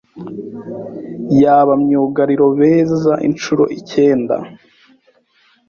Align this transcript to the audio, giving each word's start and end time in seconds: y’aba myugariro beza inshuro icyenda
y’aba 1.41 1.73
myugariro 1.83 2.45
beza 2.59 3.13
inshuro 3.27 3.63
icyenda 3.79 4.35